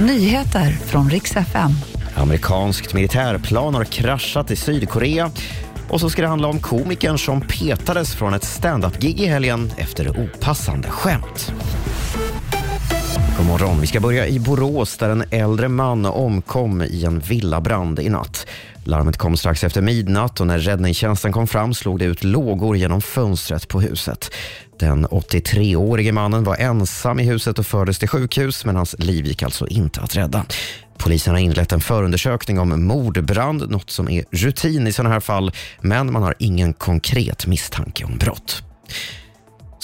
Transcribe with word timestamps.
Nyheter 0.00 0.70
från 0.70 1.10
riks 1.10 1.36
FM. 1.36 1.70
Amerikanskt 2.14 2.94
militärplan 2.94 3.74
har 3.74 3.84
kraschat 3.84 4.50
i 4.50 4.56
Sydkorea. 4.56 5.30
Och 5.88 6.00
så 6.00 6.10
ska 6.10 6.22
det 6.22 6.28
handla 6.28 6.48
om 6.48 6.58
komikern 6.58 7.18
som 7.18 7.40
petades 7.40 8.14
från 8.14 8.34
ett 8.34 8.44
stand-up-gig 8.44 9.20
i 9.20 9.26
helgen 9.26 9.72
efter 9.76 10.20
opassande 10.20 10.88
skämt. 10.88 11.52
God 13.38 13.46
morgon. 13.46 13.80
Vi 13.80 13.86
ska 13.86 14.00
börja 14.00 14.26
i 14.26 14.40
Borås 14.40 14.96
där 14.96 15.08
en 15.08 15.24
äldre 15.30 15.68
man 15.68 16.06
omkom 16.06 16.82
i 16.82 17.04
en 17.04 17.18
villabrand 17.18 18.00
i 18.00 18.08
natt. 18.08 18.46
Larmet 18.84 19.16
kom 19.16 19.36
strax 19.36 19.64
efter 19.64 19.82
midnatt 19.82 20.40
och 20.40 20.46
när 20.46 20.58
räddningstjänsten 20.58 21.32
kom 21.32 21.46
fram 21.46 21.74
slog 21.74 21.98
det 21.98 22.04
ut 22.04 22.24
lågor 22.24 22.76
genom 22.76 23.00
fönstret 23.00 23.68
på 23.68 23.80
huset. 23.80 24.30
Den 24.78 25.06
83-årige 25.06 26.12
mannen 26.12 26.44
var 26.44 26.56
ensam 26.56 27.20
i 27.20 27.24
huset 27.24 27.58
och 27.58 27.66
fördes 27.66 27.98
till 27.98 28.08
sjukhus 28.08 28.64
men 28.64 28.76
hans 28.76 28.98
liv 28.98 29.26
gick 29.26 29.42
alltså 29.42 29.66
inte 29.66 30.00
att 30.00 30.16
rädda. 30.16 30.44
Polisen 30.96 31.34
har 31.34 31.40
inlett 31.40 31.72
en 31.72 31.80
förundersökning 31.80 32.58
om 32.58 32.86
mordbrand, 32.86 33.70
något 33.70 33.90
som 33.90 34.08
är 34.08 34.24
rutin 34.30 34.86
i 34.86 34.92
sådana 34.92 35.14
här 35.14 35.20
fall, 35.20 35.52
men 35.80 36.12
man 36.12 36.22
har 36.22 36.34
ingen 36.38 36.72
konkret 36.72 37.46
misstanke 37.46 38.04
om 38.04 38.18
brott. 38.18 38.62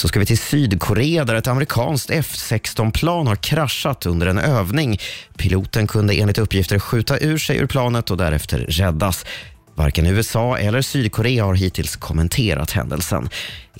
Så 0.04 0.08
ska 0.08 0.20
vi 0.20 0.26
till 0.26 0.38
Sydkorea 0.38 1.24
där 1.24 1.34
ett 1.34 1.46
amerikanskt 1.46 2.10
F16-plan 2.10 3.26
har 3.26 3.36
kraschat 3.36 4.06
under 4.06 4.26
en 4.26 4.38
övning. 4.38 4.98
Piloten 5.36 5.86
kunde 5.86 6.14
enligt 6.14 6.38
uppgifter 6.38 6.78
skjuta 6.78 7.18
ur 7.18 7.38
sig 7.38 7.56
ur 7.56 7.66
planet 7.66 8.10
och 8.10 8.16
därefter 8.16 8.59
räddas. 8.59 9.26
Varken 9.74 10.06
USA 10.06 10.59
eller 10.59 10.82
Sydkorea 10.82 11.45
har 11.45 11.54
hittills 11.54 11.96
kommenterat 11.96 12.70
händelsen. 12.70 13.28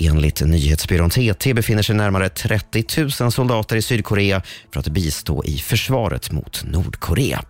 Enligt 0.01 0.41
nyhetsbyrån 0.41 1.11
TT 1.11 1.55
befinner 1.55 1.83
sig 1.83 1.97
närmare 1.97 2.29
30 2.29 2.85
000 3.21 3.33
soldater 3.33 3.77
i 3.77 3.83
Sydkorea 3.83 4.43
för 4.73 4.81
att 4.81 4.89
bistå 4.89 5.45
i 5.45 5.59
försvaret 5.59 6.33
mot 6.33 6.65
Nordkorea. 6.65 7.45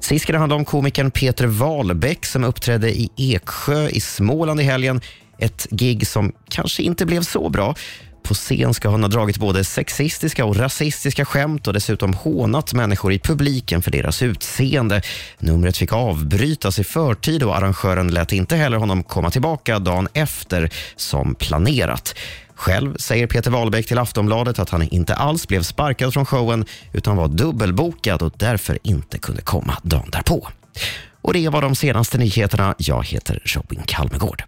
Sist 0.00 0.22
ska 0.22 0.32
det 0.32 0.38
handla 0.38 0.56
om 0.56 0.64
komikern 0.64 1.10
Peter 1.10 1.46
Wahlbeck 1.46 2.26
som 2.26 2.44
uppträdde 2.44 2.90
i 2.90 3.10
Eksjö 3.16 3.88
i 3.88 4.00
Småland 4.00 4.60
i 4.60 4.64
helgen. 4.64 5.00
Ett 5.38 5.66
gig 5.70 6.06
som 6.06 6.32
kanske 6.48 6.82
inte 6.82 7.06
blev 7.06 7.22
så 7.22 7.48
bra. 7.48 7.74
På 8.22 8.34
scen 8.34 8.74
ska 8.74 8.90
han 8.90 9.02
ha 9.02 9.08
dragit 9.08 9.38
både 9.38 9.64
sexistiska 9.64 10.44
och 10.44 10.56
rasistiska 10.56 11.24
skämt 11.24 11.66
och 11.66 11.72
dessutom 11.72 12.14
hånat 12.14 12.72
människor 12.72 13.12
i 13.12 13.18
publiken 13.18 13.82
för 13.82 13.90
deras 13.90 14.22
utseende. 14.22 15.02
Numret 15.38 15.76
fick 15.76 15.92
avbrytas 15.92 16.78
i 16.78 16.84
förtid 16.84 17.42
och 17.42 17.56
arrangören 17.56 18.08
lät 18.10 18.32
inte 18.32 18.56
heller 18.56 18.76
honom 18.76 19.02
komma 19.02 19.30
tillbaka 19.30 19.78
dagen 19.78 20.08
efter 20.12 20.70
som 20.96 21.34
planerat. 21.34 22.14
Själv 22.54 22.96
säger 22.96 23.26
Peter 23.26 23.50
Wahlbeck 23.50 23.86
till 23.86 23.98
Aftonbladet 23.98 24.58
att 24.58 24.70
han 24.70 24.82
inte 24.82 25.14
alls 25.14 25.48
blev 25.48 25.62
sparkad 25.62 26.12
från 26.12 26.26
showen 26.26 26.64
utan 26.92 27.16
var 27.16 27.28
dubbelbokad 27.28 28.22
och 28.22 28.32
därför 28.36 28.78
inte 28.82 29.18
kunde 29.18 29.42
komma 29.42 29.78
dagen 29.82 30.08
därpå. 30.12 30.48
Och 31.22 31.32
det 31.32 31.48
var 31.48 31.62
de 31.62 31.74
senaste 31.74 32.18
nyheterna. 32.18 32.74
Jag 32.78 33.06
heter 33.06 33.40
Robin 33.44 33.82
Kalmegård. 33.86 34.42